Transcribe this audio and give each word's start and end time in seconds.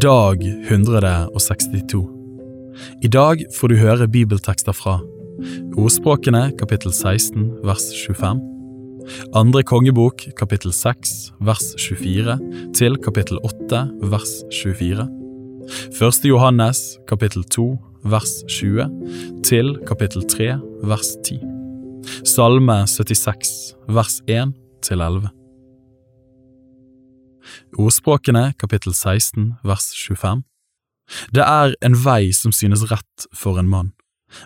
Dag 0.00 0.40
162 0.42 2.08
I 3.02 3.08
dag 3.12 3.42
får 3.52 3.68
du 3.68 3.74
høre 3.76 4.06
bibeltekster 4.08 4.72
fra 4.72 4.94
Ordspråkene 5.76 6.46
kapittel 6.56 6.94
16 6.96 7.58
vers 7.60 7.84
25 8.06 8.40
Andre 9.36 9.62
kongebok 9.68 10.24
kapittel 10.38 10.72
6 10.72 11.12
vers 11.44 11.74
24 11.76 12.38
til 12.72 12.96
kapittel 13.04 13.36
8 13.44 13.82
vers 14.14 14.32
24 14.62 15.04
Første 15.98 16.32
Johannes 16.32 16.80
kapittel 17.04 17.44
2 17.44 17.68
vers 18.16 18.32
20 18.48 18.88
til 19.44 19.76
kapittel 19.84 20.24
3 20.24 20.56
vers 20.88 21.12
10 21.20 21.44
Salme 22.32 22.80
76 22.88 23.54
vers 23.92 24.22
1 24.24 24.56
til 24.88 25.04
11 25.04 25.41
Ordspråkene 27.78 28.52
kapittel 28.58 28.94
16 28.94 29.54
vers 29.64 29.90
25 30.08 30.42
Det 31.34 31.44
er 31.44 31.74
en 31.82 31.96
vei 32.04 32.32
som 32.32 32.52
synes 32.52 32.86
rett 32.90 33.26
for 33.34 33.58
en 33.58 33.68
mann, 33.68 33.92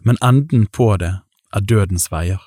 men 0.03 0.19
enden 0.25 0.67
på 0.67 0.97
det 0.97 1.13
er 1.55 1.61
dødens 1.61 2.11
veier. 2.11 2.41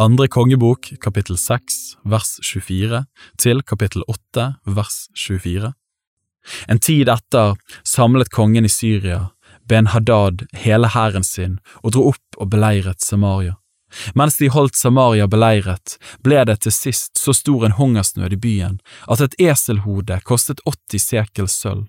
Andre 0.00 0.24
kongebok 0.28 0.88
kapittel 1.00 1.36
6 1.36 1.98
vers 2.08 2.38
24 2.40 3.02
til 3.36 3.58
kapittel 3.62 4.02
8 4.08 4.44
vers 4.64 4.94
24 5.12 5.72
En 6.72 6.78
tid 6.80 7.10
etter 7.12 7.58
samlet 7.84 8.30
kongen 8.32 8.64
i 8.64 8.70
Syria 8.72 9.18
Ben-Hadad 9.68 10.46
hele 10.64 10.88
hæren 10.94 11.26
sin 11.28 11.58
og 11.82 11.92
dro 11.92 12.06
opp 12.14 12.38
og 12.40 12.48
beleiret 12.54 13.04
Samaria. 13.04 13.58
Mens 14.16 14.38
de 14.40 14.48
holdt 14.48 14.80
Samaria 14.80 15.26
beleiret, 15.28 15.98
ble 16.24 16.40
det 16.48 16.62
til 16.64 16.72
sist 16.72 17.20
så 17.20 17.34
stor 17.36 17.66
en 17.68 17.76
hungersnød 17.76 18.32
i 18.32 18.40
byen 18.40 18.78
at 19.12 19.20
et 19.20 19.36
eselhode 19.38 20.22
kostet 20.24 20.64
80 20.64 21.04
sekel 21.04 21.50
sølv, 21.52 21.84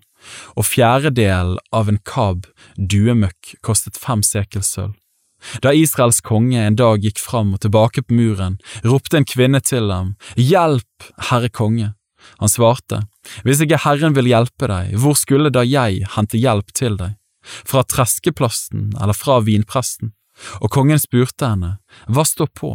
og 0.60 0.68
fjerdedelen 0.68 1.56
av 1.72 1.88
en 1.88 2.02
kab 2.04 2.44
duemøkk 2.76 3.56
kostet 3.64 3.96
fem 3.96 4.20
sekel 4.22 4.62
sølv. 4.62 4.92
Da 5.62 5.72
Israels 5.76 6.20
konge 6.24 6.60
en 6.62 6.76
dag 6.78 7.02
gikk 7.04 7.20
fram 7.20 7.54
og 7.56 7.62
tilbake 7.64 8.04
på 8.04 8.16
muren, 8.16 8.58
ropte 8.84 9.20
en 9.20 9.28
kvinne 9.28 9.60
til 9.60 9.90
ham, 9.92 10.14
Hjelp, 10.36 11.10
herre 11.30 11.50
konge! 11.52 11.92
Han 12.40 12.48
svarte, 12.48 13.04
Hvis 13.44 13.60
ikke 13.64 13.82
Herren 13.84 14.16
vil 14.16 14.28
hjelpe 14.30 14.68
deg, 14.70 14.96
hvor 15.00 15.16
skulle 15.18 15.52
da 15.52 15.64
jeg 15.64 16.06
hente 16.16 16.40
hjelp 16.40 16.72
til 16.76 16.96
deg? 17.00 17.16
Fra 17.44 17.84
treskeplassen 17.84 18.94
eller 19.00 19.16
fra 19.16 19.40
vinpresten? 19.44 20.14
Og 20.60 20.70
kongen 20.72 21.00
spurte 21.00 21.52
henne, 21.52 21.76
Hva 22.08 22.24
står 22.24 22.50
på? 22.56 22.74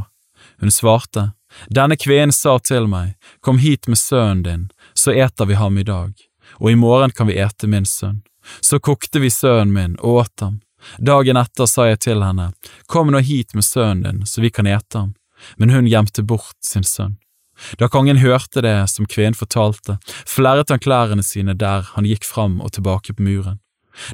Hun 0.62 0.72
svarte, 0.72 1.32
Denne 1.74 1.98
kvinnen 1.98 2.36
sa 2.36 2.60
til 2.60 2.88
meg, 2.88 3.18
Kom 3.42 3.58
hit 3.58 3.88
med 3.88 3.98
sønnen 3.98 4.44
din, 4.46 4.66
så 4.94 5.12
eter 5.12 5.50
vi 5.50 5.58
ham 5.60 5.78
i 5.78 5.84
dag, 5.84 6.14
og 6.60 6.72
i 6.72 6.78
morgen 6.78 7.12
kan 7.12 7.28
vi 7.28 7.40
ete 7.42 7.68
min 7.68 7.86
sønn. 7.86 8.22
Så 8.62 8.80
kokte 8.80 9.20
vi 9.20 9.30
sønnen 9.30 9.74
min 9.74 9.96
og 10.00 10.24
åt 10.24 10.46
ham. 10.46 10.60
Dagen 10.98 11.38
etter 11.38 11.68
sa 11.70 11.88
jeg 11.90 12.00
til 12.06 12.24
henne, 12.24 12.52
Kom 12.88 13.12
nå 13.12 13.20
hit 13.20 13.56
med 13.56 13.66
sønnen 13.68 14.04
din, 14.04 14.26
så 14.26 14.42
vi 14.42 14.50
kan 14.50 14.68
ete 14.68 14.98
ham, 14.98 15.16
men 15.58 15.70
hun 15.70 15.88
gjemte 15.88 16.24
bort 16.24 16.58
sin 16.64 16.84
sønn. 16.84 17.18
Da 17.78 17.90
kongen 17.92 18.22
hørte 18.24 18.62
det 18.64 18.90
som 18.90 19.08
kvinnen 19.10 19.36
fortalte, 19.36 19.98
flerret 20.28 20.72
han 20.72 20.80
klærne 20.80 21.24
sine 21.24 21.56
der 21.60 21.88
han 21.96 22.08
gikk 22.08 22.24
fram 22.24 22.62
og 22.64 22.72
tilbake 22.78 23.14
på 23.14 23.26
muren. 23.26 23.60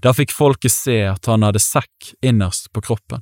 Da 0.01 0.13
fikk 0.17 0.33
folket 0.33 0.73
se 0.73 1.03
at 1.05 1.29
han 1.29 1.45
hadde 1.45 1.61
sekk 1.61 2.15
innerst 2.25 2.71
på 2.73 2.81
kroppen. 2.81 3.21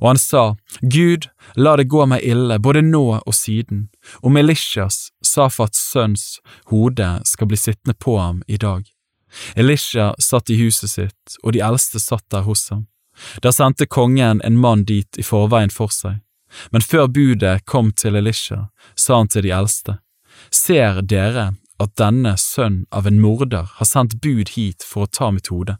Og 0.00 0.08
han 0.10 0.18
sa, 0.18 0.56
Gud, 0.82 1.28
la 1.54 1.76
det 1.78 1.88
gå 1.88 2.04
meg 2.10 2.24
ille, 2.26 2.58
både 2.58 2.82
nå 2.84 3.04
og 3.20 3.34
siden, 3.36 3.88
og 4.20 4.34
Melishas, 4.34 5.10
Safats 5.24 5.80
sønns, 5.92 6.40
hode 6.72 7.12
skal 7.24 7.48
bli 7.48 7.60
sittende 7.60 7.94
på 7.94 8.18
ham 8.18 8.42
i 8.48 8.58
dag. 8.60 8.82
Elisha 9.54 10.14
satt 10.18 10.50
i 10.50 10.58
huset 10.60 10.90
sitt, 10.90 11.36
og 11.42 11.54
de 11.54 11.62
eldste 11.64 12.00
satt 12.02 12.26
der 12.30 12.46
hos 12.46 12.68
ham. 12.70 12.86
Da 13.42 13.52
sendte 13.52 13.86
kongen 13.86 14.40
en 14.44 14.58
mann 14.58 14.84
dit 14.88 15.18
i 15.18 15.24
forveien 15.26 15.72
for 15.74 15.92
seg, 15.92 16.20
men 16.70 16.82
før 16.82 17.06
budet 17.06 17.64
kom 17.64 17.92
til 17.92 18.16
Elisha, 18.18 18.70
sa 18.96 19.20
han 19.20 19.28
til 19.30 19.46
de 19.46 19.52
eldste, 19.54 19.98
Ser 20.50 21.02
dere 21.02 21.50
at 21.80 21.96
denne 22.00 22.32
sønn 22.40 22.84
av 22.90 23.06
en 23.06 23.20
morder 23.20 23.68
har 23.76 23.88
sendt 23.88 24.18
bud 24.24 24.54
hit 24.56 24.84
for 24.86 25.04
å 25.04 25.10
ta 25.18 25.30
mitt 25.34 25.50
hode? 25.52 25.76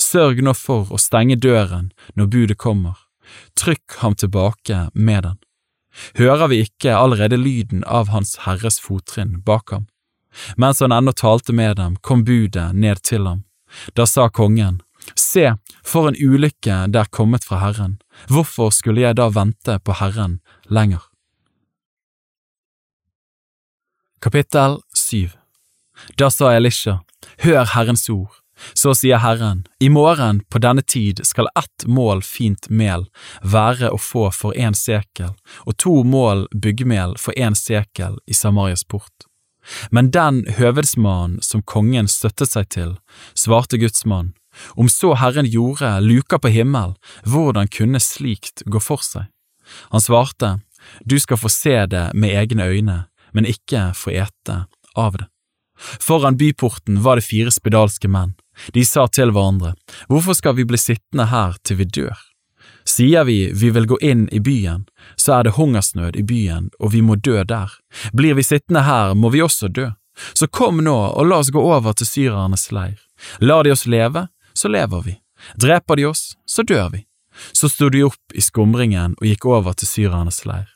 Sørg 0.00 0.42
nå 0.44 0.54
for 0.56 0.92
å 0.92 1.00
stenge 1.00 1.36
døren 1.36 1.90
når 2.14 2.30
budet 2.32 2.58
kommer, 2.60 2.96
trykk 3.58 3.98
ham 4.02 4.14
tilbake 4.14 4.86
med 4.94 5.26
den. 5.26 5.38
Hører 6.20 6.52
vi 6.52 6.62
ikke 6.66 6.96
allerede 6.96 7.38
lyden 7.40 7.84
av 7.84 8.12
Hans 8.12 8.36
Herres 8.44 8.78
fottrinn 8.80 9.40
bak 9.44 9.72
ham? 9.72 9.86
Mens 10.56 10.80
han 10.80 10.92
ennå 10.92 11.12
talte 11.12 11.52
med 11.52 11.76
dem, 11.76 11.96
kom 12.00 12.24
budet 12.24 12.74
ned 12.74 13.02
til 13.02 13.26
ham. 13.26 13.44
Da 13.94 14.06
sa 14.06 14.28
kongen, 14.28 14.82
Se, 15.14 15.52
for 15.86 16.08
en 16.08 16.16
ulykke 16.18 16.78
det 16.90 16.98
er 16.98 17.10
kommet 17.14 17.44
fra 17.46 17.60
Herren, 17.62 17.98
hvorfor 18.26 18.72
skulle 18.74 19.04
jeg 19.04 19.16
da 19.20 19.28
vente 19.30 19.78
på 19.78 19.94
Herren 20.00 20.40
lenger? 20.66 21.04
Kapittel 24.20 24.80
7 24.96 25.30
Da 26.18 26.30
sa 26.30 26.50
Elisha, 26.56 26.98
Hør 27.38 27.64
Herrens 27.74 28.08
ord. 28.10 28.32
Så 28.74 28.94
sier 28.96 29.20
Herren, 29.20 29.66
i 29.80 29.88
morgen 29.92 30.40
på 30.48 30.58
denne 30.64 30.82
tid 30.82 31.20
skal 31.28 31.50
ett 31.58 31.84
mål 31.86 32.22
fint 32.24 32.70
mel 32.70 33.04
være 33.44 33.90
å 33.92 33.98
få 34.00 34.30
for 34.32 34.56
én 34.56 34.74
sekel, 34.74 35.34
og 35.68 35.76
to 35.76 36.00
mål 36.04 36.46
byggmel 36.56 37.14
for 37.20 37.36
én 37.36 37.54
sekel 37.54 38.16
i 38.26 38.34
Samarias 38.34 38.84
port. 38.88 39.28
Men 39.90 40.10
den 40.14 40.44
høvedsmannen 40.58 41.40
som 41.42 41.62
kongen 41.62 42.08
støttet 42.10 42.52
seg 42.52 42.68
til, 42.74 42.96
svarte 43.34 43.80
gudsmannen, 43.80 44.34
om 44.72 44.88
så 44.88 45.12
Herren 45.20 45.48
gjorde 45.50 45.98
luka 46.00 46.38
på 46.40 46.48
himmel, 46.54 46.94
hvordan 47.28 47.68
kunne 47.68 48.00
slikt 48.00 48.64
gå 48.64 48.80
for 48.80 49.04
seg? 49.04 49.28
Han 49.92 50.00
svarte, 50.00 50.58
du 51.04 51.18
skal 51.20 51.40
få 51.40 51.50
se 51.52 51.76
det 51.90 52.10
med 52.14 52.36
egne 52.38 52.68
øyne, 52.70 52.98
men 53.32 53.48
ikke 53.50 53.90
få 53.98 54.14
ete 54.16 54.62
av 54.96 55.18
det. 55.18 55.26
Foran 55.76 56.38
byporten 56.40 57.02
var 57.04 57.18
det 57.18 57.26
fire 57.26 57.52
spedalske 57.52 58.08
menn. 58.08 58.32
De 58.72 58.84
sa 58.88 59.04
til 59.12 59.34
hverandre, 59.34 59.74
hvorfor 60.08 60.38
skal 60.38 60.56
vi 60.56 60.64
bli 60.64 60.80
sittende 60.80 61.28
her 61.28 61.58
til 61.64 61.82
vi 61.82 61.88
dør? 61.98 62.16
Sier 62.86 63.24
vi 63.24 63.50
vi 63.52 63.70
vil 63.74 63.86
gå 63.86 63.98
inn 63.98 64.28
i 64.32 64.40
byen, 64.40 64.86
så 65.16 65.38
er 65.38 65.46
det 65.46 65.56
hungersnød 65.58 66.16
i 66.16 66.22
byen 66.22 66.70
og 66.78 66.92
vi 66.94 67.02
må 67.02 67.16
dø 67.16 67.42
der. 67.44 67.72
Blir 68.12 68.38
vi 68.38 68.46
sittende 68.46 68.86
her, 68.86 69.14
må 69.14 69.30
vi 69.34 69.42
også 69.42 69.68
dø. 69.68 69.90
Så 70.34 70.46
kom 70.46 70.78
nå 70.84 70.96
og 70.96 71.26
la 71.26 71.40
oss 71.42 71.50
gå 71.52 71.60
over 71.60 71.92
til 71.92 72.08
syrernes 72.08 72.70
leir. 72.72 73.00
Lar 73.40 73.64
de 73.64 73.72
oss 73.74 73.86
leve, 73.86 74.28
så 74.54 74.68
lever 74.68 75.02
vi. 75.02 75.16
Dreper 75.60 75.96
de 75.96 76.06
oss, 76.06 76.36
så 76.46 76.62
dør 76.62 76.88
vi. 76.94 77.02
Så 77.52 77.68
sto 77.68 77.90
de 77.92 78.04
opp 78.06 78.32
i 78.34 78.40
skumringen 78.40 79.16
og 79.20 79.26
gikk 79.28 79.44
over 79.50 79.76
til 79.76 79.90
syrernes 79.90 80.44
leir. 80.48 80.70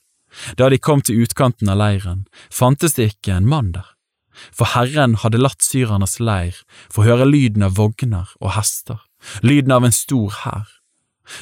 Da 0.58 0.68
de 0.70 0.78
kom 0.78 1.00
til 1.02 1.22
utkanten 1.24 1.70
av 1.72 1.80
leiren, 1.80 2.26
fantes 2.50 2.98
det 2.98 3.14
ikke 3.14 3.38
en 3.38 3.48
mann 3.48 3.72
der. 3.74 3.86
For 4.54 4.72
Herren 4.74 5.16
hadde 5.22 5.40
latt 5.40 5.64
syrernes 5.64 6.18
leir 6.20 6.58
få 6.92 7.04
høre 7.04 7.26
lyden 7.28 7.64
av 7.66 7.76
vogner 7.78 8.30
og 8.40 8.54
hester, 8.56 9.00
lyden 9.42 9.74
av 9.74 9.86
en 9.86 9.96
stor 9.96 10.42
hær. 10.44 10.68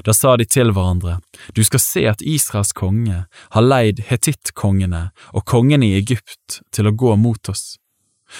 Da 0.04 0.14
sa 0.14 0.36
de 0.36 0.44
til 0.44 0.72
hverandre, 0.74 1.18
du 1.56 1.62
skal 1.64 1.82
se 1.82 2.04
at 2.10 2.22
Israels 2.22 2.74
konge 2.76 3.24
har 3.26 3.64
leid 3.64 4.04
hetittkongene 4.08 5.08
og 5.32 5.46
kongene 5.48 5.88
i 5.88 5.98
Egypt 6.00 6.60
til 6.74 6.90
å 6.90 6.94
gå 6.94 7.14
mot 7.16 7.52
oss. 7.52 7.76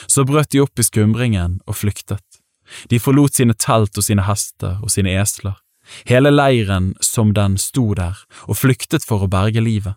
Så 0.06 0.24
brøt 0.28 0.52
de 0.52 0.60
opp 0.64 0.78
i 0.78 0.84
skumringen 0.84 1.60
og 1.66 1.80
flyktet. 1.80 2.24
De 2.92 3.00
forlot 3.00 3.38
sine 3.38 3.56
telt 3.56 3.96
og 3.96 4.04
sine 4.04 4.26
hester 4.26 4.76
og 4.84 4.92
sine 4.92 5.14
esler, 5.16 5.56
hele 6.08 6.32
leiren 6.34 6.92
som 7.00 7.32
den 7.36 7.56
sto 7.60 7.94
der, 7.96 8.18
og 8.44 8.60
flyktet 8.60 9.06
for 9.08 9.24
å 9.24 9.30
berge 9.32 9.64
livet. 9.64 9.96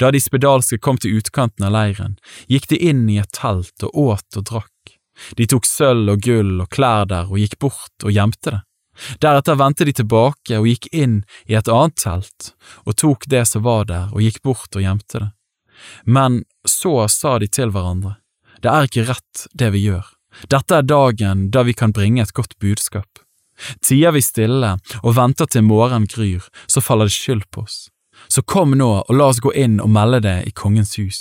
Da 0.00 0.12
de 0.14 0.20
spedalske 0.22 0.78
kom 0.80 1.00
til 1.02 1.18
utkanten 1.18 1.66
av 1.66 1.74
leiren, 1.74 2.16
gikk 2.48 2.70
de 2.70 2.78
inn 2.90 3.04
i 3.12 3.18
et 3.20 3.32
telt 3.36 3.82
og 3.84 3.98
åt 4.06 4.38
og 4.38 4.46
drakk. 4.52 4.96
De 5.36 5.46
tok 5.48 5.66
sølv 5.68 6.14
og 6.14 6.22
gull 6.24 6.60
og 6.62 6.70
klær 6.72 7.08
der 7.10 7.28
og 7.30 7.40
gikk 7.40 7.58
bort 7.60 8.04
og 8.04 8.12
gjemte 8.12 8.54
det. 8.54 8.62
Deretter 9.20 9.58
vendte 9.60 9.86
de 9.88 9.94
tilbake 9.96 10.58
og 10.58 10.68
gikk 10.70 10.88
inn 10.92 11.22
i 11.46 11.56
et 11.58 11.68
annet 11.68 11.96
telt 12.00 12.52
og 12.84 12.96
tok 12.96 13.28
det 13.32 13.44
som 13.50 13.64
var 13.66 13.88
der 13.90 14.12
og 14.12 14.24
gikk 14.24 14.42
bort 14.46 14.76
og 14.76 14.84
gjemte 14.84 15.22
det. 15.22 15.30
Men 16.04 16.42
så 16.64 17.04
sa 17.12 17.36
de 17.38 17.48
til 17.52 17.72
hverandre, 17.74 18.16
det 18.64 18.72
er 18.72 18.88
ikke 18.88 19.08
rett 19.10 19.46
det 19.52 19.70
vi 19.74 19.84
gjør, 19.84 20.06
dette 20.48 20.80
er 20.80 20.88
dagen 20.88 21.50
da 21.52 21.64
vi 21.68 21.74
kan 21.76 21.92
bringe 21.92 22.22
et 22.22 22.32
godt 22.36 22.56
budskap. 22.60 23.20
Tier 23.84 24.12
vi 24.12 24.22
stille 24.24 24.74
og 25.02 25.16
venter 25.16 25.48
til 25.48 25.64
morgenen 25.64 26.08
gryr, 26.10 26.44
så 26.68 26.82
faller 26.84 27.08
det 27.08 27.16
skyld 27.16 27.46
på 27.52 27.64
oss. 27.64 27.86
Så 28.28 28.42
kom 28.42 28.74
nå 28.76 28.90
og 29.02 29.12
la 29.16 29.30
oss 29.30 29.40
gå 29.44 29.52
inn 29.56 29.78
og 29.80 29.92
melde 29.92 30.22
det 30.24 30.36
i 30.48 30.52
kongens 30.56 30.96
hus. 31.00 31.20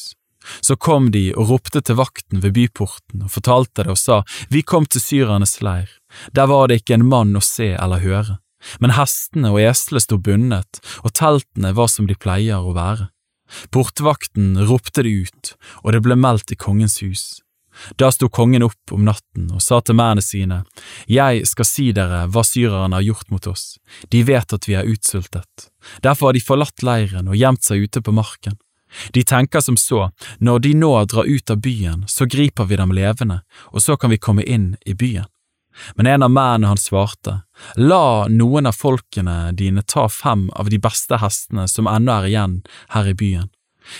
Så 0.62 0.76
kom 0.76 1.12
de 1.12 1.30
og 1.36 1.50
ropte 1.52 1.82
til 1.82 2.00
vakten 2.00 2.42
ved 2.44 2.56
byporten 2.58 3.26
og 3.26 3.34
fortalte 3.34 3.86
det 3.86 3.94
og 3.96 4.00
sa, 4.00 4.24
Vi 4.50 4.62
kom 4.62 4.86
til 4.86 5.02
syrernes 5.02 5.62
leir, 5.62 5.90
der 6.34 6.48
var 6.48 6.68
det 6.68 6.82
ikke 6.82 7.00
en 7.00 7.10
mann 7.10 7.36
å 7.36 7.44
se 7.44 7.74
eller 7.74 8.04
høre, 8.04 8.38
men 8.80 8.96
hestene 8.98 9.52
og 9.54 9.62
eslene 9.62 10.02
sto 10.02 10.18
bundet, 10.18 10.82
og 11.04 11.14
teltene 11.14 11.74
var 11.76 11.92
som 11.92 12.08
de 12.10 12.18
pleier 12.18 12.62
å 12.62 12.76
være. 12.76 13.10
Portvakten 13.70 14.56
ropte 14.66 15.04
det 15.06 15.14
ut, 15.26 15.56
og 15.84 15.94
det 15.94 16.02
ble 16.06 16.18
meldt 16.18 16.52
i 16.52 16.58
kongens 16.60 17.02
hus. 17.06 17.26
Da 18.00 18.08
sto 18.12 18.30
kongen 18.32 18.64
opp 18.64 18.94
om 18.96 19.04
natten 19.06 19.50
og 19.52 19.62
sa 19.64 19.82
til 19.84 19.98
mennene 20.00 20.24
sine, 20.24 20.64
Jeg 21.08 21.46
skal 21.48 21.66
si 21.68 21.92
dere 21.92 22.26
hva 22.32 22.44
syrerne 22.44 22.96
har 22.96 23.04
gjort 23.04 23.32
mot 23.32 23.48
oss, 23.48 23.78
de 24.10 24.24
vet 24.24 24.54
at 24.54 24.68
vi 24.68 24.76
er 24.76 24.88
utsultet. 24.88 25.70
Derfor 26.02 26.30
har 26.30 26.34
de 26.34 26.42
forlatt 26.42 26.84
leiren 26.84 27.28
og 27.28 27.36
gjemt 27.36 27.64
seg 27.64 27.84
ute 27.84 28.02
på 28.02 28.16
marken. 28.16 28.58
De 29.14 29.24
tenker 29.24 29.62
som 29.62 29.78
så, 29.78 30.10
når 30.40 30.60
de 30.60 30.74
nå 30.80 30.92
drar 31.06 31.26
ut 31.26 31.52
av 31.52 31.62
byen, 31.62 32.04
så 32.08 32.26
griper 32.26 32.70
vi 32.70 32.80
dem 32.80 32.94
levende, 32.96 33.42
og 33.72 33.82
så 33.82 33.98
kan 33.98 34.14
vi 34.14 34.22
komme 34.22 34.44
inn 34.44 34.76
i 34.86 34.94
byen. 34.94 35.26
Men 35.96 36.08
en 36.08 36.24
av 36.24 36.32
mennene 36.32 36.68
hans 36.68 36.88
svarte, 36.88 37.42
La 37.76 38.28
noen 38.32 38.70
av 38.70 38.78
folkene 38.80 39.52
dine 39.52 39.84
ta 39.84 40.08
fem 40.10 40.48
av 40.56 40.70
de 40.72 40.80
beste 40.80 41.20
hestene 41.20 41.68
som 41.68 41.88
ennå 41.92 42.20
er 42.22 42.30
igjen 42.30 42.62
her 42.96 43.10
i 43.12 43.16
byen. 43.16 43.50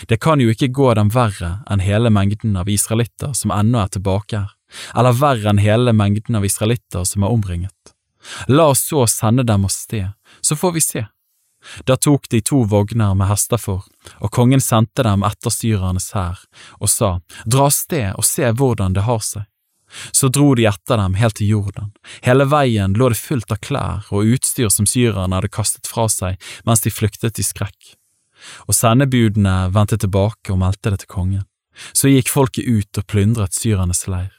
Det 0.08 0.18
kan 0.20 0.40
jo 0.40 0.50
ikke 0.50 0.72
gå 0.74 0.94
dem 0.98 1.12
verre 1.14 1.60
enn 1.70 1.84
hele 1.84 2.10
mengden 2.10 2.56
av 2.58 2.68
israelitter 2.68 3.34
som 3.38 3.52
ennå 3.54 3.84
er 3.84 3.92
tilbake 3.94 4.40
her, 4.40 4.54
eller 4.96 5.20
verre 5.20 5.52
enn 5.52 5.62
hele 5.62 5.94
mengden 5.94 6.38
av 6.38 6.46
israelitter 6.48 7.04
som 7.04 7.22
er 7.22 7.34
omringet. 7.34 7.92
La 8.48 8.72
oss 8.72 8.82
så 8.88 9.04
sende 9.06 9.46
dem 9.46 9.64
av 9.64 9.70
sted, 9.70 10.10
så 10.40 10.56
får 10.58 10.72
vi 10.74 10.82
se. 10.82 11.04
Da 11.84 11.96
tok 11.96 12.28
de 12.28 12.40
to 12.40 12.62
vogner 12.68 13.14
med 13.14 13.30
hester 13.30 13.60
for, 13.60 13.84
og 14.20 14.32
kongen 14.34 14.62
sendte 14.62 15.04
dem 15.06 15.24
etter 15.26 15.52
syrernes 15.52 16.12
hær, 16.16 16.40
og 16.80 16.90
sa, 16.92 17.18
Dra 17.44 17.68
av 17.68 17.74
sted 17.74 18.12
og 18.14 18.26
se 18.26 18.50
hvordan 18.52 18.96
det 18.96 19.06
har 19.06 19.22
seg. 19.24 19.46
Så 20.12 20.28
dro 20.28 20.54
de 20.58 20.66
etter 20.66 20.98
dem 20.98 21.14
helt 21.14 21.36
til 21.38 21.52
Jordan. 21.54 21.92
Hele 22.22 22.46
veien 22.50 22.96
lå 22.98 23.08
det 23.12 23.20
fullt 23.20 23.52
av 23.54 23.60
klær 23.62 24.08
og 24.10 24.32
utstyr 24.34 24.70
som 24.72 24.88
syrerne 24.88 25.38
hadde 25.38 25.52
kastet 25.52 25.86
fra 25.86 26.08
seg 26.10 26.40
mens 26.66 26.82
de 26.84 26.90
flyktet 26.90 27.38
i 27.38 27.46
skrekk. 27.46 27.94
Og 28.66 28.74
sendebudene 28.76 29.70
vendte 29.74 29.98
tilbake 30.02 30.52
og 30.52 30.60
meldte 30.62 30.92
det 30.92 31.04
til 31.04 31.12
kongen. 31.14 31.44
Så 31.92 32.10
gikk 32.10 32.32
folket 32.32 32.66
ut 32.66 32.98
og 32.98 33.06
plyndret 33.10 33.56
syrernes 33.56 34.06
leir. 34.10 34.32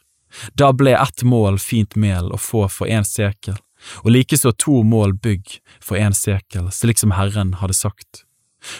Da 0.59 0.73
ble 0.75 0.93
ett 0.97 1.23
mål 1.23 1.57
fint 1.61 1.95
mel 1.95 2.31
å 2.33 2.37
få 2.41 2.67
for 2.69 2.89
én 2.91 3.05
sekel, 3.07 3.55
og 4.03 4.13
likeså 4.13 4.53
to 4.57 4.81
mål 4.83 5.17
bygg 5.23 5.59
for 5.83 5.99
én 5.99 6.15
sekel, 6.17 6.71
slik 6.71 6.99
som 7.01 7.15
Herren 7.17 7.57
hadde 7.61 7.77
sagt. 7.77 8.23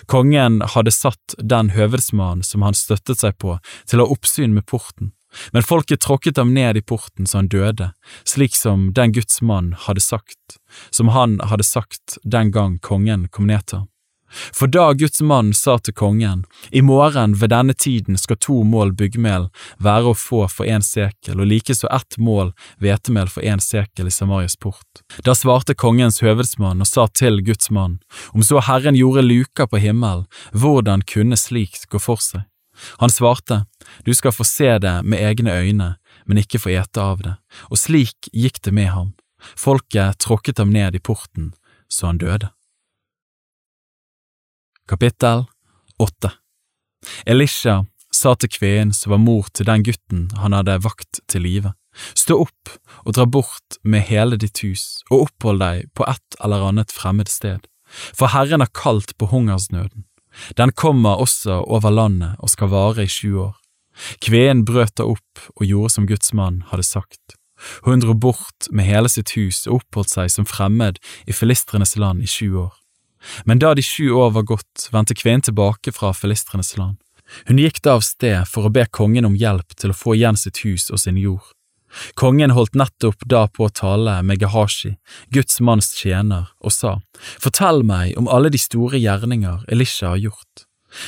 Kongen 0.10 0.62
hadde 0.74 0.92
satt 0.92 1.36
den 1.38 1.72
høvedsmannen 1.76 2.44
som 2.44 2.66
han 2.66 2.76
støttet 2.78 3.22
seg 3.22 3.38
på, 3.42 3.60
til 3.86 4.02
å 4.02 4.08
ha 4.08 4.16
oppsyn 4.18 4.56
med 4.56 4.66
porten, 4.70 5.14
men 5.52 5.66
folket 5.66 6.02
tråkket 6.02 6.40
ham 6.42 6.54
ned 6.56 6.80
i 6.80 6.82
porten 6.82 7.28
så 7.28 7.42
han 7.42 7.52
døde, 7.52 7.92
slik 8.28 8.56
som 8.56 8.90
den 8.98 9.14
Guds 9.16 9.42
mann 9.42 9.74
hadde 9.86 10.04
sagt, 10.04 10.58
som 10.90 11.14
han 11.14 11.38
hadde 11.44 11.68
sagt 11.68 12.18
den 12.24 12.52
gang 12.56 12.80
kongen 12.80 13.28
kom 13.30 13.48
ned 13.52 13.68
til 13.68 13.84
ham. 13.84 13.92
For 14.30 14.68
da 14.68 14.92
Guds 14.94 15.22
mann 15.22 15.54
sa 15.54 15.78
til 15.80 15.94
kongen, 15.94 16.44
i 16.72 16.82
morgen 16.82 17.36
ved 17.40 17.52
denne 17.54 17.74
tiden 17.74 18.18
skal 18.20 18.40
to 18.44 18.60
mål 18.68 18.92
byggmel 19.00 19.48
være 19.84 20.12
å 20.12 20.18
få 20.18 20.44
for 20.52 20.68
én 20.68 20.84
sekel, 20.84 21.40
og 21.40 21.48
likeså 21.48 21.90
ett 21.96 22.18
mål 22.20 22.52
hvetemel 22.84 23.32
for 23.32 23.46
én 23.48 23.64
sekel 23.64 24.10
i 24.10 24.14
Samarias 24.14 24.58
port. 24.60 25.04
Da 25.24 25.36
svarte 25.36 25.78
kongens 25.78 26.20
høvedsmann 26.26 26.84
og 26.84 26.90
sa 26.90 27.08
til 27.08 27.42
Guds 27.46 27.72
mann, 27.72 28.00
om 28.34 28.44
så 28.44 28.62
Herren 28.64 29.00
gjorde 29.00 29.26
luka 29.26 29.68
på 29.68 29.82
himmelen, 29.84 30.28
hvordan 30.52 31.06
kunne 31.08 31.40
slikt 31.40 31.88
gå 31.92 32.02
for 32.02 32.22
seg? 32.24 32.44
Han 33.02 33.10
svarte, 33.10 33.64
du 34.06 34.14
skal 34.14 34.36
få 34.36 34.46
se 34.46 34.78
det 34.78 35.00
med 35.04 35.24
egne 35.24 35.56
øyne, 35.56 35.96
men 36.26 36.42
ikke 36.42 36.62
få 36.62 36.76
ete 36.78 37.02
av 37.02 37.24
det, 37.24 37.38
og 37.72 37.82
slik 37.82 38.30
gikk 38.34 38.62
det 38.68 38.76
med 38.76 38.92
ham. 38.94 39.16
Folket 39.58 40.20
tråkket 40.22 40.62
ham 40.62 40.74
ned 40.74 40.96
i 40.96 41.02
porten, 41.02 41.54
så 41.90 42.12
han 42.12 42.22
døde. 42.22 42.52
Kapittel 44.88 45.42
8 46.00 46.30
Elisha 47.26 47.82
sa 48.16 48.32
til 48.40 48.52
kvinnen 48.54 48.94
som 48.96 49.12
var 49.12 49.20
mor 49.20 49.50
til 49.52 49.68
den 49.68 49.84
gutten 49.84 50.22
han 50.40 50.56
hadde 50.56 50.78
vakt 50.86 51.20
til 51.28 51.44
live, 51.44 51.74
stå 52.16 52.38
opp 52.46 52.72
og 53.04 53.18
dra 53.18 53.26
bort 53.28 53.76
med 53.84 54.08
hele 54.08 54.40
ditt 54.40 54.62
hus 54.64 55.02
og 55.10 55.26
opphold 55.26 55.60
deg 55.60 55.90
på 55.92 56.08
et 56.08 56.40
eller 56.40 56.64
annet 56.70 56.96
fremmed 56.96 57.28
sted, 57.28 57.68
for 58.16 58.32
Herren 58.32 58.64
har 58.64 58.72
kalt 58.72 59.12
på 59.20 59.28
hungersnøden. 59.34 60.08
Den 60.56 60.72
kommer 60.72 61.20
også 61.20 61.60
over 61.68 61.92
landet 61.92 62.40
og 62.40 62.56
skal 62.56 62.72
vare 62.72 63.04
i 63.04 63.12
sju 63.12 63.36
år. 63.44 63.60
Kvinnen 64.24 64.64
brøt 64.64 64.96
da 64.96 65.12
opp 65.12 65.48
og 65.58 65.68
gjorde 65.68 65.98
som 65.98 66.08
Guds 66.08 66.32
hadde 66.32 66.88
sagt. 66.88 67.36
Hun 67.84 68.00
dro 68.00 68.16
bort 68.16 68.72
med 68.72 68.88
hele 68.88 69.12
sitt 69.12 69.36
hus 69.36 69.66
og 69.68 69.82
oppholdt 69.82 70.16
seg 70.16 70.32
som 70.32 70.48
fremmed 70.48 71.04
i 71.28 71.36
filistrenes 71.36 71.98
land 72.00 72.24
i 72.24 72.30
sju 72.30 72.56
år. 72.56 72.76
Men 73.46 73.60
da 73.60 73.74
de 73.76 73.84
sju 73.86 74.12
år 74.12 74.32
var 74.38 74.48
gått, 74.54 74.90
vendte 74.92 75.16
kvinnen 75.18 75.46
tilbake 75.48 75.92
fra 75.92 76.14
filistrenes 76.14 76.78
land. 76.78 76.98
Hun 77.46 77.60
gikk 77.60 77.82
da 77.84 77.98
av 77.98 78.06
sted 78.08 78.48
for 78.48 78.68
å 78.68 78.74
be 78.74 78.86
kongen 78.88 79.28
om 79.28 79.36
hjelp 79.36 79.76
til 79.76 79.92
å 79.92 79.98
få 79.98 80.16
igjen 80.16 80.40
sitt 80.40 80.64
hus 80.64 80.90
og 80.92 81.02
sin 81.04 81.20
jord. 81.20 81.44
Kongen 82.20 82.52
holdt 82.52 82.76
nettopp 82.76 83.24
da 83.26 83.46
på 83.48 83.68
å 83.68 83.74
tale 83.74 84.20
med 84.24 84.42
Gehashi, 84.42 84.98
Guds 85.34 85.60
manns 85.64 85.94
tjener, 85.96 86.50
og 86.60 86.74
sa, 86.76 86.98
Fortell 87.40 87.84
meg 87.88 88.18
om 88.20 88.28
alle 88.28 88.52
de 88.54 88.60
store 88.62 89.00
gjerninger 89.00 89.64
Elisha 89.72 90.12
har 90.14 90.24
gjort. 90.28 90.66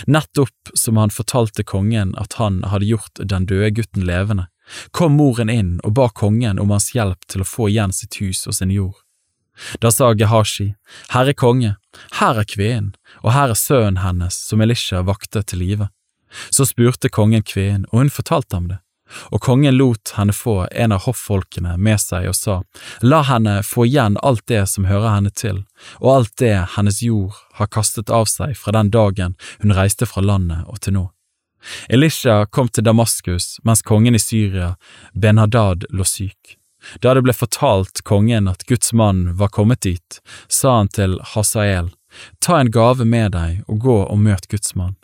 Nettopp 0.07 0.71
som 0.73 0.97
han 0.99 1.11
fortalte 1.13 1.63
kongen 1.63 2.15
at 2.19 2.39
han 2.39 2.63
hadde 2.67 2.89
gjort 2.89 3.21
den 3.23 3.47
døde 3.47 3.71
gutten 3.75 4.07
levende, 4.07 4.47
kom 4.91 5.15
moren 5.17 5.49
inn 5.49 5.77
og 5.83 5.95
ba 5.97 6.09
kongen 6.13 6.59
om 6.59 6.71
hans 6.73 6.91
hjelp 6.95 7.27
til 7.27 7.43
å 7.43 7.47
få 7.47 7.69
igjen 7.71 7.95
sitt 7.95 8.19
hus 8.21 8.45
og 8.47 8.57
sin 8.57 8.73
jord. 8.73 8.97
Da 9.79 9.91
sa 9.91 10.13
Gehashi, 10.13 10.73
Herre 11.13 11.33
konge, 11.33 11.75
her 12.19 12.39
er 12.39 12.47
kvinnen, 12.47 12.93
og 13.23 13.33
her 13.35 13.53
er 13.53 13.59
sønnen 13.59 14.03
hennes 14.03 14.35
som 14.35 14.61
Elisha 14.61 15.01
vakte 15.07 15.43
til 15.43 15.63
live. 15.63 15.89
Så 16.49 16.67
spurte 16.69 17.09
kongen 17.09 17.43
kvinnen, 17.43 17.87
og 17.91 18.03
hun 18.03 18.13
fortalte 18.13 18.55
ham 18.55 18.69
det. 18.69 18.79
Og 19.33 19.41
kongen 19.41 19.73
lot 19.73 20.13
henne 20.17 20.33
få 20.37 20.67
en 20.69 20.93
av 20.93 21.07
hoffolkene 21.07 21.75
med 21.81 21.97
seg 22.01 22.27
og 22.29 22.35
sa, 22.37 22.59
La 23.01 23.23
henne 23.25 23.59
få 23.65 23.87
igjen 23.87 24.19
alt 24.21 24.45
det 24.51 24.67
som 24.69 24.85
hører 24.85 25.15
henne 25.15 25.33
til, 25.33 25.63
og 25.97 26.11
alt 26.13 26.35
det 26.41 26.53
hennes 26.75 27.01
jord 27.01 27.39
har 27.57 27.71
kastet 27.73 28.13
av 28.13 28.29
seg 28.29 28.53
fra 28.57 28.75
den 28.77 28.91
dagen 28.93 29.33
hun 29.63 29.73
reiste 29.73 30.05
fra 30.09 30.21
landet 30.21 30.61
og 30.67 30.77
til 30.85 30.99
nå. 30.99 31.07
Elisha 31.89 32.45
kom 32.45 32.69
til 32.69 32.85
Damaskus 32.85 33.57
mens 33.67 33.81
kongen 33.81 34.15
i 34.15 34.21
Syria, 34.21 34.75
Ben-Hadad, 35.13 35.89
lå 35.89 36.05
syk. 36.07 36.58
Da 37.03 37.13
det 37.15 37.23
ble 37.25 37.35
fortalt 37.35 38.03
kongen 38.07 38.47
at 38.51 38.65
Guds 38.69 38.93
mann 38.93 39.33
var 39.39 39.51
kommet 39.55 39.83
dit, 39.85 40.19
sa 40.47 40.79
han 40.79 40.91
til 40.95 41.17
Hasael, 41.33 41.91
ta 42.39 42.59
en 42.59 42.71
gave 42.73 43.05
med 43.05 43.33
deg 43.35 43.63
og 43.67 43.83
gå 43.85 43.97
og 44.05 44.19
møt 44.19 44.47
Guds 44.51 44.75
mann. 44.75 44.95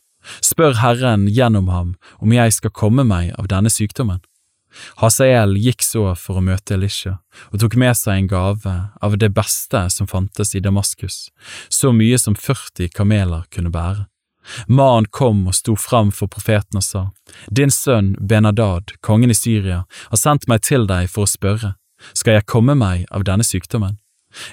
Spør 0.42 0.80
Herren 0.82 1.28
gjennom 1.30 1.70
ham 1.70 1.94
om 2.18 2.34
jeg 2.34 2.56
skal 2.56 2.74
komme 2.74 3.06
meg 3.06 3.36
av 3.38 3.50
denne 3.52 3.70
sykdommen. 3.70 4.24
Hasael 5.00 5.56
gikk 5.62 5.84
så 5.86 6.10
for 6.20 6.40
å 6.40 6.44
møte 6.44 6.76
Elisha 6.76 7.20
og 7.52 7.62
tok 7.62 7.78
med 7.80 7.96
seg 7.96 8.18
en 8.18 8.32
gave 8.32 8.74
av 9.00 9.16
det 9.22 9.30
beste 9.36 9.86
som 9.94 10.10
fantes 10.10 10.56
i 10.56 10.64
Damaskus, 10.64 11.30
så 11.70 11.94
mye 11.96 12.20
som 12.20 12.36
40 12.36 12.92
kameler 12.96 13.46
kunne 13.54 13.72
bære. 13.72 14.08
Mannen 14.68 15.08
kom 15.12 15.46
og 15.50 15.56
sto 15.58 15.76
fram 15.80 16.12
for 16.14 16.30
profeten 16.32 16.80
og 16.80 16.86
sa, 16.86 17.04
Din 17.50 17.72
sønn 17.74 18.14
Benadad, 18.20 18.94
kongen 19.02 19.34
i 19.34 19.38
Syria, 19.38 19.86
har 20.12 20.22
sendt 20.22 20.48
meg 20.48 20.64
til 20.68 20.88
deg 20.90 21.10
for 21.10 21.26
å 21.26 21.32
spørre, 21.32 21.76
skal 22.14 22.38
jeg 22.38 22.50
komme 22.50 22.76
meg 22.78 23.06
av 23.12 23.26
denne 23.26 23.46
sykdommen? 23.46 23.98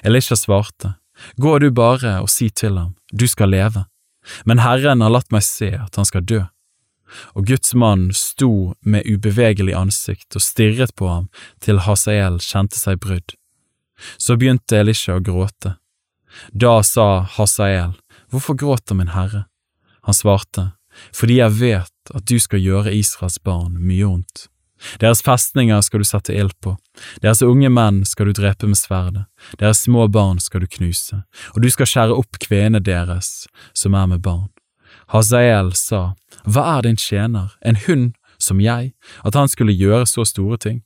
Elisha 0.03 0.35
svarte, 0.39 0.95
Gå 1.37 1.59
du 1.59 1.69
bare 1.71 2.17
og 2.23 2.29
si 2.31 2.49
til 2.49 2.77
ham, 2.79 2.95
du 3.11 3.27
skal 3.29 3.53
leve, 3.53 3.85
men 4.45 4.63
Herren 4.63 5.03
har 5.03 5.13
latt 5.13 5.31
meg 5.31 5.45
se 5.45 5.69
at 5.77 5.95
han 5.99 6.09
skal 6.09 6.25
dø. 6.25 6.41
Og 7.37 7.45
Guds 7.45 7.75
mann 7.77 8.07
sto 8.17 8.73
med 8.81 9.05
ubevegelig 9.05 9.75
ansikt 9.77 10.33
og 10.37 10.41
stirret 10.41 10.95
på 10.97 11.09
ham 11.11 11.29
til 11.61 11.83
Hasael 11.85 12.39
kjente 12.41 12.79
seg 12.79 12.97
brydd. 13.03 13.35
Så 14.17 14.39
begynte 14.39 14.79
Elisha 14.79 15.19
å 15.19 15.23
gråte. 15.23 15.75
Da 16.49 16.81
sa 16.81 17.27
Hasael, 17.37 17.93
Hvorfor 18.33 18.57
gråter 18.57 18.97
min 18.97 19.11
herre? 19.13 19.43
Han 20.03 20.13
svarte, 20.13 20.71
Fordi 21.13 21.39
jeg 21.39 21.51
vet 21.57 22.13
at 22.13 22.25
du 22.29 22.39
skal 22.39 22.61
gjøre 22.61 22.93
Israels 22.93 23.39
barn 23.41 23.79
mye 23.81 24.05
ondt. 24.05 24.47
Deres 24.99 25.23
festninger 25.23 25.81
skal 25.81 26.03
du 26.03 26.05
sette 26.05 26.35
ild 26.35 26.53
på, 26.61 26.75
deres 27.23 27.41
unge 27.41 27.69
menn 27.71 28.03
skal 28.05 28.27
du 28.29 28.33
drepe 28.35 28.67
med 28.67 28.77
sverdet, 28.77 29.23
deres 29.59 29.83
små 29.85 30.07
barn 30.11 30.41
skal 30.43 30.61
du 30.63 30.67
knuse, 30.67 31.23
og 31.55 31.63
du 31.63 31.69
skal 31.71 31.89
skjære 31.89 32.17
opp 32.19 32.39
kvenene 32.43 32.83
deres 32.83 33.47
som 33.73 33.95
er 33.95 34.09
med 34.11 34.21
barn. 34.25 34.51
Hazael 35.13 35.73
sa, 35.77 36.13
Hva 36.43 36.77
er 36.77 36.87
din 36.87 36.99
tjener, 36.99 37.55
en 37.65 37.79
hund 37.87 38.13
som 38.37 38.61
jeg, 38.61 38.93
at 39.23 39.35
han 39.39 39.47
skulle 39.47 39.73
gjøre 39.73 40.05
så 40.09 40.27
store 40.27 40.59
ting? 40.59 40.83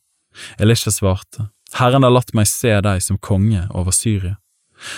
Elisha 0.62 0.93
svarte, 0.93 1.50
Herren 1.74 2.05
har 2.05 2.13
latt 2.13 2.33
meg 2.38 2.47
se 2.47 2.77
deg 2.81 3.01
som 3.03 3.17
konge 3.17 3.65
over 3.74 3.91
Syria. 3.91 4.38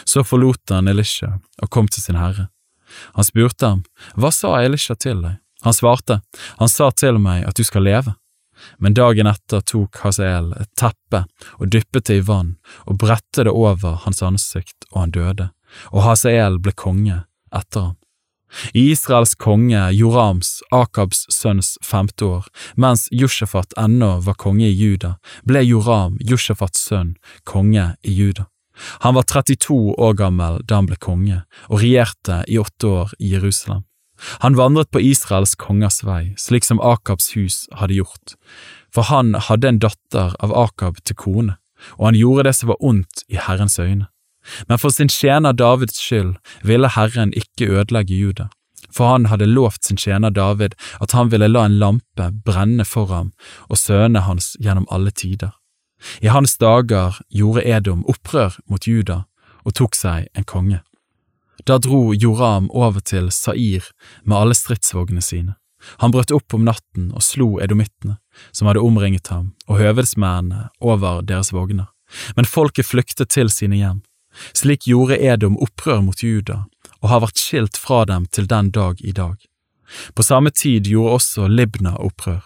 Så 0.04 0.26
forlot 0.28 0.70
han 0.70 0.92
Elisha 0.92 1.38
og 1.62 1.70
kom 1.72 1.88
til 1.88 2.04
sin 2.04 2.20
herre. 2.20 2.50
Han 3.18 3.28
spurte 3.28 3.74
ham, 3.74 3.84
Hva 4.16 4.32
sa 4.36 4.56
Elisha 4.62 4.96
til 4.96 5.22
deg? 5.26 5.38
Han 5.66 5.76
svarte, 5.76 6.22
Han 6.58 6.72
sa 6.72 6.92
til 6.92 7.20
meg 7.20 7.46
at 7.48 7.60
du 7.60 7.64
skal 7.68 7.88
leve. 7.88 8.16
Men 8.78 8.94
dagen 8.94 9.28
etter 9.28 9.62
tok 9.64 10.02
Hasael 10.04 10.52
et 10.60 10.70
teppe 10.80 11.24
og 11.60 11.70
dyppet 11.72 12.10
det 12.10 12.20
i 12.20 12.26
vann 12.26 12.58
og 12.86 13.00
bredte 13.00 13.46
det 13.48 13.54
over 13.54 14.02
hans 14.04 14.22
ansikt, 14.26 14.88
og 14.92 15.06
han 15.06 15.16
døde, 15.16 15.50
og 15.96 16.04
Hasael 16.04 16.60
ble 16.60 16.76
konge 16.76 17.24
etter 17.56 17.90
ham. 17.90 17.96
I 18.74 18.92
Israels 18.92 19.36
konge 19.36 19.92
Jorams, 19.94 20.64
Akabs 20.74 21.28
sønns 21.30 21.78
femte 21.86 22.26
år, 22.26 22.48
mens 22.76 23.08
Josjefat 23.12 23.76
ennå 23.78 24.16
var 24.26 24.40
konge 24.42 24.66
i 24.66 24.74
Juda, 24.74 25.18
ble 25.46 25.62
Joram, 25.68 26.18
Josjefats 26.20 26.82
sønn, 26.90 27.14
konge 27.46 27.92
i 28.02 28.16
Juda. 28.18 28.48
Han 29.06 29.16
var 29.16 29.28
32 29.28 29.96
år 29.98 30.18
gammel 30.20 30.60
da 30.66 30.80
han 30.80 30.90
ble 30.90 30.98
konge, 31.00 31.44
og 31.70 31.84
regjerte 31.84 32.44
i 32.48 32.60
åtte 32.62 32.88
år 32.88 33.14
i 33.20 33.34
Jerusalem. 33.36 33.86
Han 34.44 34.58
vandret 34.60 34.92
på 34.92 35.02
Israels 35.04 35.56
kongers 35.56 36.02
vei, 36.04 36.34
slik 36.38 36.68
som 36.68 36.82
Akabs 36.84 37.32
hus 37.38 37.68
hadde 37.80 38.00
gjort, 38.00 38.36
for 38.94 39.08
han 39.08 39.34
hadde 39.48 39.70
en 39.70 39.82
datter 39.84 40.36
av 40.44 40.56
Akab 40.56 41.00
til 41.06 41.16
kone, 41.16 41.58
og 41.98 42.10
han 42.10 42.20
gjorde 42.20 42.50
det 42.50 42.56
som 42.58 42.74
var 42.74 42.82
ondt 42.84 43.24
i 43.32 43.40
Herrens 43.40 43.80
øyne. 43.80 44.10
Men 44.68 44.80
for 44.82 44.90
sin 44.90 45.12
tjener 45.12 45.54
Davids 45.54 46.00
skyld 46.00 46.36
ville 46.66 46.92
Herren 46.96 47.34
ikke 47.38 47.70
ødelegge 47.70 48.18
Juda, 48.18 48.50
for 48.92 49.12
han 49.12 49.30
hadde 49.30 49.50
lovt 49.50 49.86
sin 49.86 50.00
tjener 50.00 50.34
David 50.34 50.76
at 51.00 51.14
han 51.16 51.32
ville 51.32 51.52
la 51.52 51.66
en 51.68 51.80
lampe 51.80 52.32
brenne 52.46 52.86
for 52.88 53.12
ham 53.14 53.32
og 53.68 53.78
sønnene 53.78 54.26
hans 54.26 54.56
gjennom 54.60 54.88
alle 54.92 55.12
tider. 55.12 55.54
I 56.22 56.32
hans 56.32 56.58
dager 56.58 57.20
gjorde 57.30 57.66
Edom 57.68 58.06
opprør 58.08 58.60
mot 58.70 58.88
Juda 58.88 59.24
og 59.66 59.76
tok 59.76 59.98
seg 59.98 60.30
en 60.34 60.48
konge. 60.48 60.82
Da 61.68 61.78
dro 61.78 62.14
Joram 62.14 62.70
over 62.72 63.04
til 63.04 63.32
Sair 63.36 63.92
med 64.24 64.38
alle 64.38 64.56
stridsvognene 64.56 65.22
sine. 65.22 65.56
Han 66.04 66.12
brøt 66.12 66.32
opp 66.36 66.54
om 66.56 66.66
natten 66.68 67.12
og 67.16 67.24
slo 67.24 67.60
edomittene, 67.64 68.18
som 68.52 68.68
hadde 68.68 68.84
omringet 68.84 69.28
ham, 69.32 69.54
og 69.68 69.80
høvedsmennene 69.80 70.70
over 70.80 71.22
deres 71.24 71.54
vogner. 71.56 71.88
Men 72.36 72.48
folket 72.48 72.90
flyktet 72.90 73.32
til 73.36 73.52
sine 73.54 73.80
hjem. 73.80 74.02
Slik 74.54 74.88
gjorde 74.88 75.20
Edom 75.20 75.58
opprør 75.62 76.02
mot 76.06 76.24
Juda, 76.24 76.64
og 77.00 77.12
har 77.12 77.24
vært 77.24 77.40
skilt 77.40 77.80
fra 77.80 78.04
dem 78.10 78.28
til 78.32 78.48
den 78.48 78.72
dag 78.76 79.00
i 79.02 79.14
dag. 79.16 79.38
På 80.14 80.24
samme 80.24 80.52
tid 80.54 80.88
gjorde 80.88 81.20
også 81.20 81.48
Libna 81.48 81.96
opprør. 81.98 82.44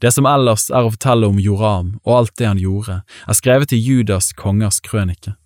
Det 0.00 0.12
som 0.14 0.28
ellers 0.28 0.68
er 0.70 0.84
å 0.86 0.92
fortelle 0.94 1.28
om 1.30 1.40
Joram 1.40 1.94
og 2.04 2.18
alt 2.18 2.36
det 2.40 2.50
han 2.50 2.60
gjorde, 2.60 3.02
er 3.02 3.38
skrevet 3.38 3.74
i 3.74 3.80
Judas 3.80 4.32
kongers 4.36 4.80
krønike. 4.84 5.36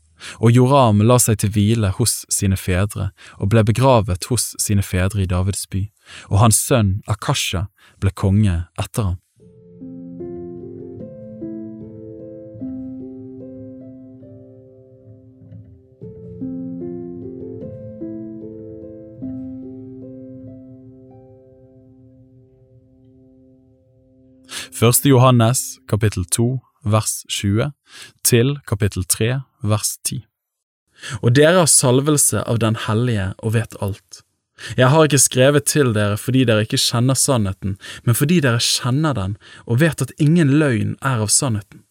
Og 0.43 0.51
Joram 0.57 1.03
la 1.07 1.19
seg 1.23 1.39
til 1.43 1.53
hvile 1.55 1.93
hos 1.99 2.25
sine 2.33 2.59
fedre 2.59 3.11
og 3.39 3.53
ble 3.53 3.63
begravet 3.67 4.27
hos 4.33 4.51
sine 4.59 4.83
fedre 4.83 5.23
i 5.23 5.31
Davids 5.31 5.67
by, 5.71 5.85
og 6.31 6.43
hans 6.43 6.59
sønn 6.59 6.99
Akasha 7.07 7.69
ble 8.03 8.11
konge 8.11 8.65
etter 8.81 9.13
ham. 9.13 9.19
Første 24.79 25.11
Johannes 25.11 25.81
kapittel 25.91 26.23
2 26.31 26.45
vers 26.87 27.25
20 27.35 27.73
til 28.23 28.53
kapittel 28.69 29.03
3 29.11 29.41
vers 29.67 29.89
10. 30.07 30.21
Og 31.19 31.33
dere 31.35 31.65
har 31.65 31.71
salvelse 31.73 32.45
av 32.45 32.61
Den 32.63 32.77
hellige 32.85 33.33
og 33.43 33.57
vet 33.57 33.75
alt. 33.83 34.21
Jeg 34.79 34.93
har 34.93 35.09
ikke 35.09 35.19
skrevet 35.25 35.67
til 35.67 35.91
dere 35.97 36.15
fordi 36.21 36.45
dere 36.47 36.63
ikke 36.63 36.79
kjenner 36.79 37.19
sannheten, 37.19 37.75
men 38.07 38.15
fordi 38.15 38.39
dere 38.45 38.63
kjenner 38.63 39.19
den 39.19 39.35
og 39.67 39.81
vet 39.83 40.05
at 40.05 40.15
ingen 40.23 40.55
løgn 40.63 40.95
er 41.03 41.25
av 41.27 41.33
sannheten. 41.35 41.83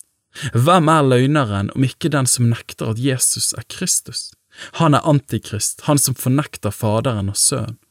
Hvem 0.56 0.88
er 0.88 1.10
løgneren 1.12 1.74
om 1.76 1.84
ikke 1.84 2.14
den 2.14 2.30
som 2.30 2.48
nekter 2.54 2.94
at 2.94 3.02
Jesus 3.04 3.52
er 3.58 3.68
Kristus? 3.68 4.30
Han 4.80 4.96
er 4.96 5.04
antikrist, 5.04 5.84
han 5.92 6.00
som 6.00 6.16
fornekter 6.16 6.72
Faderen 6.72 7.34
og 7.34 7.36
Sønnen. 7.36 7.82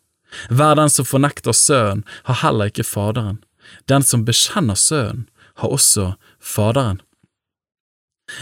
Hver 0.49 0.81
den 0.81 0.89
som 0.91 1.05
fornekter 1.05 1.53
Sønnen, 1.53 2.07
har 2.25 2.41
heller 2.47 2.73
ikke 2.73 2.87
Faderen. 2.87 3.43
Den 3.89 4.03
som 4.03 4.25
bekjenner 4.25 4.79
Sønnen, 4.79 5.27
har 5.57 5.73
også 5.73 6.15
Faderen. 6.41 7.01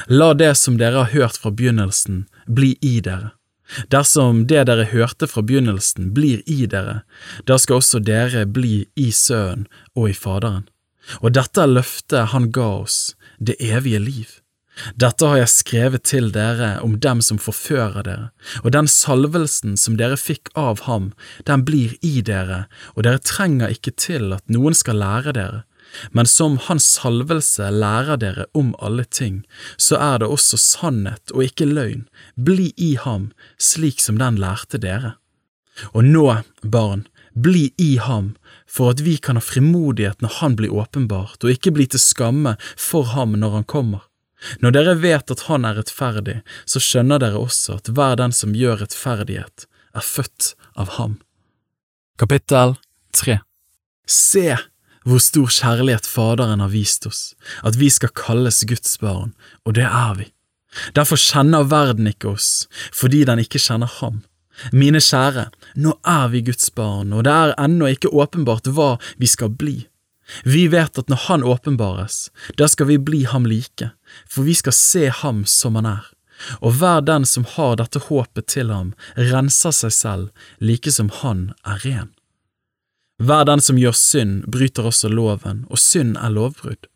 La 0.09 0.33
det 0.35 0.55
som 0.59 0.79
dere 0.81 1.05
har 1.05 1.13
hørt 1.13 1.39
fra 1.39 1.53
begynnelsen, 1.55 2.25
bli 2.49 2.75
i 2.83 2.99
dere. 3.05 3.35
Dersom 3.93 4.45
det 4.49 4.67
dere 4.69 4.87
hørte 4.91 5.29
fra 5.31 5.43
begynnelsen 5.43 6.11
blir 6.17 6.43
i 6.51 6.67
dere, 6.71 7.03
da 7.49 7.57
skal 7.59 7.81
også 7.81 8.01
dere 8.05 8.45
bli 8.47 8.85
i 9.01 9.11
Sønnen 9.13 9.67
og 9.97 10.11
i 10.11 10.17
Faderen. 10.17 10.67
Og 11.21 11.35
dette 11.37 11.61
er 11.61 11.69
løftet 11.69 12.33
Han 12.33 12.51
ga 12.53 12.69
oss, 12.85 13.17
det 13.39 13.57
evige 13.61 14.01
liv. 14.01 14.29
Dette 14.99 15.29
har 15.31 15.39
jeg 15.39 15.53
skrevet 15.53 16.03
til 16.09 16.33
dere 16.35 16.81
om 16.83 16.97
dem 16.99 17.21
som 17.23 17.39
forfører 17.39 18.07
dere, 18.07 18.31
og 18.65 18.73
den 18.75 18.89
salvelsen 18.91 19.77
som 19.79 19.99
dere 20.01 20.19
fikk 20.19 20.51
av 20.59 20.83
ham, 20.89 21.13
den 21.47 21.63
blir 21.67 21.95
i 22.03 22.19
dere, 22.27 22.65
og 22.99 23.07
dere 23.07 23.23
trenger 23.23 23.75
ikke 23.75 23.95
til 23.95 24.35
at 24.35 24.43
noen 24.51 24.75
skal 24.75 24.99
lære 24.99 25.35
dere, 25.37 25.63
men 26.11 26.27
som 26.27 26.57
hans 26.67 26.87
salvelse 26.97 27.69
lærer 27.71 28.19
dere 28.19 28.47
om 28.55 28.73
alle 28.83 29.05
ting, 29.05 29.43
så 29.79 29.99
er 30.01 30.23
det 30.23 30.31
også 30.33 30.59
sannhet 30.59 31.35
og 31.35 31.47
ikke 31.47 31.71
løgn, 31.71 32.07
bli 32.35 32.73
i 32.77 32.95
ham 32.99 33.31
slik 33.59 34.03
som 34.03 34.19
den 34.19 34.41
lærte 34.43 34.81
dere. 34.83 35.15
Og 35.95 36.07
nå, 36.07 36.27
barn, 36.63 37.07
bli 37.35 37.69
i 37.79 37.95
ham, 37.99 38.35
for 38.67 38.95
at 38.95 39.03
vi 39.07 39.17
kan 39.23 39.39
ha 39.39 39.43
frimodighet 39.43 40.23
når 40.23 40.41
han 40.41 40.59
blir 40.59 40.75
åpenbart, 40.75 41.43
og 41.43 41.55
ikke 41.55 41.75
bli 41.75 41.87
til 41.91 42.03
skamme 42.03 42.57
for 42.79 43.15
ham 43.15 43.39
når 43.39 43.61
han 43.61 43.71
kommer. 43.71 44.03
Når 44.61 44.75
dere 44.77 44.95
vet 45.01 45.31
at 45.31 45.47
han 45.49 45.65
er 45.65 45.79
rettferdig, 45.79 46.41
så 46.69 46.83
skjønner 46.83 47.23
dere 47.23 47.41
også 47.41 47.79
at 47.79 47.91
hver 47.95 48.19
den 48.21 48.35
som 48.37 48.57
gjør 48.57 48.83
rettferdighet, 48.83 49.67
er 49.95 50.05
født 50.05 50.55
av 50.81 50.97
ham. 50.99 51.19
Kapittel 52.19 52.77
3 53.15 53.39
Se 54.11 54.57
hvor 55.05 55.21
stor 55.21 55.51
kjærlighet 55.53 56.07
Faderen 56.09 56.63
har 56.65 56.73
vist 56.73 57.07
oss, 57.07 57.35
at 57.63 57.77
vi 57.77 57.91
skal 57.93 58.13
kalles 58.17 58.63
Guds 58.69 58.97
barn, 59.01 59.35
og 59.65 59.77
det 59.79 59.85
er 59.85 60.15
vi. 60.19 60.29
Derfor 60.97 61.21
kjenner 61.21 61.69
verden 61.71 62.09
ikke 62.11 62.33
oss, 62.35 62.67
fordi 62.93 63.23
den 63.29 63.43
ikke 63.45 63.61
kjenner 63.63 63.91
ham. 64.01 64.23
Mine 64.73 65.03
kjære, 65.03 65.49
nå 65.83 65.97
er 66.09 66.29
vi 66.33 66.45
Guds 66.47 66.71
barn, 66.75 67.13
og 67.13 67.27
det 67.27 67.35
er 67.35 67.57
ennå 67.61 67.91
ikke 67.91 68.13
åpenbart 68.15 68.71
hva 68.75 68.95
vi 69.21 69.29
skal 69.31 69.53
bli. 69.53 69.83
Vi 70.49 70.67
vet 70.73 70.99
at 70.99 71.11
når 71.13 71.21
Han 71.27 71.45
åpenbares, 71.45 72.31
da 72.57 72.69
skal 72.69 72.89
vi 72.89 72.99
bli 72.99 73.25
ham 73.29 73.45
like, 73.45 73.91
for 74.29 74.47
vi 74.47 74.55
skal 74.59 74.77
se 74.77 75.09
ham 75.23 75.45
som 75.49 75.79
han 75.81 75.89
er. 75.91 76.11
Og 76.61 76.77
hver 76.81 77.05
den 77.07 77.25
som 77.29 77.47
har 77.49 77.77
dette 77.79 78.03
håpet 78.09 78.49
til 78.51 78.73
ham, 78.75 78.93
renser 79.17 79.75
seg 79.75 79.95
selv, 79.95 80.47
like 80.59 80.93
som 80.93 81.11
han 81.23 81.53
er 81.65 81.81
ren. 81.87 82.11
Hver 83.23 83.47
den 83.47 83.63
som 83.63 83.79
gjør 83.79 83.95
synd, 83.95 84.43
bryter 84.51 84.91
også 84.91 85.09
loven, 85.09 85.65
og 85.71 85.79
synd 85.79 86.19
er 86.19 86.35
lovbrudd. 86.35 86.89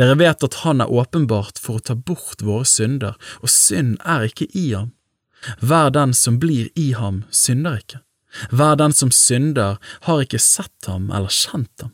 Dere 0.00 0.16
vet 0.16 0.44
at 0.44 0.62
han 0.64 0.80
er 0.80 0.92
åpenbart 0.92 1.60
for 1.60 1.76
å 1.76 1.84
ta 1.84 1.94
bort 1.94 2.40
våre 2.40 2.64
synder, 2.64 3.18
og 3.44 3.52
synd 3.52 3.98
er 4.04 4.24
ikke 4.30 4.48
i 4.56 4.70
ham. 4.72 4.94
Hver 5.60 5.92
den 5.92 6.14
som 6.16 6.40
blir 6.40 6.70
i 6.74 6.92
ham, 6.96 7.24
synder 7.30 7.76
ikke. 7.82 8.00
Hver 8.50 8.76
den 8.80 8.92
som 8.96 9.12
synder, 9.12 9.76
har 10.08 10.24
ikke 10.24 10.40
sett 10.42 10.88
ham 10.88 11.10
eller 11.12 11.32
kjent 11.32 11.84
ham. 11.84 11.92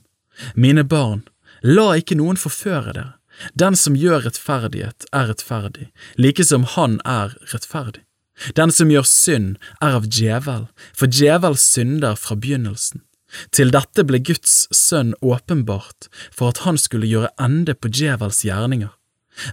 Mine 0.54 0.84
barn, 0.86 1.26
la 1.62 1.92
ikke 1.98 2.16
noen 2.18 2.38
forføre 2.40 2.94
dere. 2.94 3.10
Den 3.58 3.76
som 3.76 3.96
gjør 3.96 4.26
rettferdighet, 4.26 5.06
er 5.12 5.28
rettferdig, 5.30 5.90
like 6.20 6.44
som 6.44 6.66
han 6.76 7.00
er 7.08 7.36
rettferdig. 7.52 8.04
Den 8.56 8.72
som 8.72 8.90
gjør 8.90 9.06
synd, 9.08 9.56
er 9.80 9.96
av 9.98 10.08
djevel, 10.08 10.66
for 10.96 11.10
djevel 11.10 11.56
synder 11.60 12.16
fra 12.18 12.36
begynnelsen. 12.36 13.02
Til 13.52 13.72
dette 13.72 14.04
ble 14.04 14.20
Guds 14.20 14.66
sønn 14.76 15.14
åpenbart 15.24 16.08
for 16.34 16.52
at 16.52 16.64
han 16.66 16.78
skulle 16.80 17.08
gjøre 17.08 17.32
ende 17.40 17.74
på 17.74 17.88
djevels 17.88 18.42
gjerninger. 18.44 18.92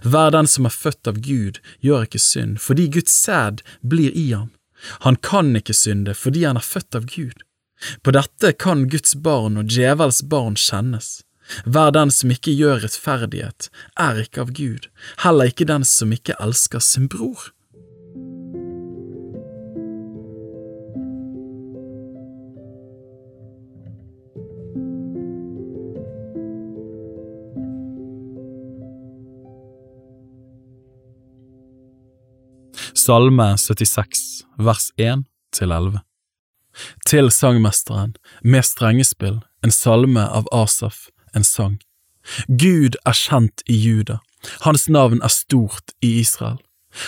Hver 0.04 0.34
den 0.34 0.48
som 0.50 0.68
er 0.68 0.76
født 0.76 1.08
av 1.08 1.20
Gud, 1.24 1.60
gjør 1.80 2.04
ikke 2.04 2.20
synd, 2.20 2.58
fordi 2.60 2.90
Guds 2.92 3.14
sæd 3.16 3.62
blir 3.80 4.12
i 4.12 4.26
ham. 4.34 4.50
Han 5.06 5.16
kan 5.16 5.54
ikke 5.56 5.76
synde 5.76 6.14
fordi 6.16 6.44
han 6.44 6.60
er 6.60 6.66
født 6.66 6.98
av 6.98 7.08
Gud. 7.08 7.40
På 8.04 8.12
dette 8.12 8.52
kan 8.52 8.88
Guds 8.92 9.16
barn 9.16 9.56
og 9.60 9.72
djevels 9.72 10.20
barn 10.28 10.56
kjennes. 10.60 11.22
Hver 11.64 11.94
den 11.94 12.10
som 12.14 12.32
ikke 12.32 12.54
gjør 12.56 12.84
rettferdighet, 12.84 13.70
er 13.98 14.20
ikke 14.24 14.44
av 14.44 14.52
Gud, 14.56 14.90
heller 15.24 15.50
ikke 15.50 15.68
den 15.68 15.86
som 15.86 16.12
ikke 16.14 16.38
elsker 16.40 16.82
sin 16.84 17.08
bror. 17.10 17.50
Salme 33.00 33.54
76, 33.58 34.44
vers 34.60 34.90
1 35.00 35.24
til 35.56 35.72
11 35.72 36.04
til 37.06 37.30
sangmesteren 37.34 38.14
med 38.42 38.66
strengespill, 38.66 39.40
en 39.64 39.74
salme 39.74 40.22
av 40.22 40.48
Asaf, 40.54 41.08
en 41.34 41.46
sang. 41.46 41.78
Gud 42.48 42.98
er 43.06 43.16
kjent 43.16 43.62
i 43.66 43.76
Juda, 43.80 44.20
hans 44.66 44.88
navn 44.88 45.22
er 45.22 45.32
stort 45.32 45.94
i 46.04 46.18
Israel. 46.20 46.60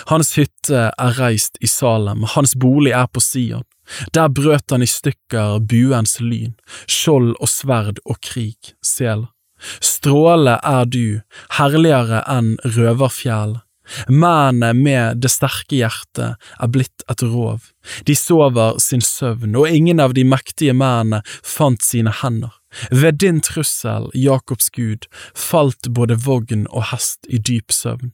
Hans 0.06 0.36
hytte 0.38 0.88
er 0.90 1.18
reist 1.18 1.58
i 1.60 1.66
Salem, 1.66 2.22
hans 2.36 2.54
bolig 2.54 2.92
er 2.94 3.08
på 3.10 3.20
Sion. 3.20 3.66
Der 4.14 4.30
brøt 4.30 4.70
han 4.70 4.84
i 4.84 4.88
stykker 4.88 5.58
buens 5.68 6.20
lyn, 6.22 6.54
skjold 6.86 7.34
og 7.40 7.50
sverd 7.50 7.98
og 8.06 8.20
krig, 8.22 8.74
sel. 8.84 9.26
Stråle 9.82 10.56
er 10.62 10.86
du, 10.86 11.20
herligere 11.58 12.22
enn 12.30 12.54
røverfjell. 12.62 13.58
Mennene 14.06 14.72
med 14.78 15.20
det 15.22 15.30
sterke 15.34 15.80
hjertet 15.80 16.38
er 16.38 16.70
blitt 16.70 17.04
et 17.10 17.22
rov, 17.26 17.66
de 18.06 18.14
sover 18.16 18.78
sin 18.82 19.02
søvn, 19.04 19.58
og 19.58 19.68
ingen 19.68 20.00
av 20.00 20.14
de 20.14 20.24
mektige 20.24 20.74
mennene 20.78 21.22
fant 21.26 21.82
sine 21.84 22.14
hender. 22.22 22.54
Ved 22.90 23.20
din 23.20 23.40
trussel, 23.44 24.10
Jakobs 24.14 24.70
Gud, 24.70 25.08
falt 25.34 25.92
både 25.92 26.16
vogn 26.26 26.66
og 26.70 26.90
hest 26.92 27.28
i 27.28 27.38
dyp 27.38 27.72
søvn. 27.72 28.12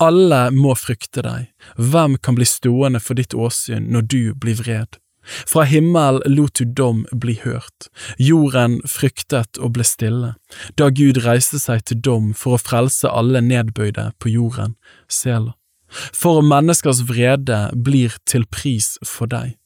Alle 0.00 0.48
må 0.54 0.72
frykte 0.78 1.22
deg, 1.24 1.50
hvem 1.76 2.16
kan 2.22 2.38
bli 2.38 2.46
stående 2.48 3.02
for 3.04 3.18
ditt 3.18 3.36
åsyn 3.36 3.90
når 3.92 4.08
du 4.08 4.22
blir 4.32 4.56
vred? 4.62 4.96
Fra 5.28 5.66
himmel 5.68 6.22
lot 6.24 6.56
du 6.56 6.64
dom 6.64 7.02
bli 7.12 7.34
hørt, 7.42 7.90
jorden 8.16 8.78
fryktet 8.88 9.60
og 9.60 9.74
ble 9.76 9.84
stille, 9.84 10.34
da 10.80 10.88
Gud 10.88 11.20
reiste 11.26 11.60
seg 11.60 11.84
til 11.84 12.00
dom 12.00 12.32
for 12.32 12.56
å 12.56 12.62
frelse 12.62 13.10
alle 13.12 13.42
nedbøyde 13.44 14.10
på 14.18 14.32
jorden, 14.32 14.78
Sela. 15.04 15.52
For 15.88 16.40
menneskers 16.44 17.02
vrede 17.08 17.66
blir 17.74 18.16
til 18.28 18.44
pris 18.48 18.96
for 19.04 19.28
deg, 19.28 19.56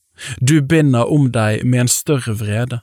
du 0.41 0.61
binder 0.62 1.07
om 1.07 1.31
deg 1.35 1.62
med 1.67 1.87
en 1.87 1.95
større 2.01 2.35
vrede. 2.39 2.83